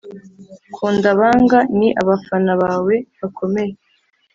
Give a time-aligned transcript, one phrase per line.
[0.75, 3.73] kunda abanga- ni abafana bawe bakomeye.